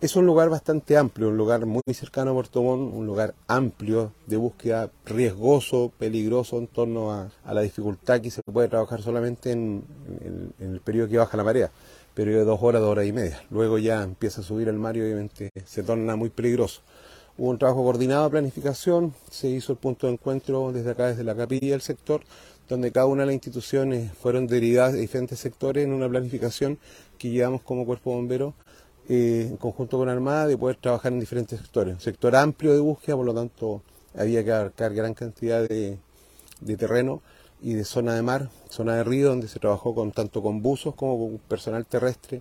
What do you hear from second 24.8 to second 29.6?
de diferentes sectores en una planificación que llevamos como cuerpo bombero eh, en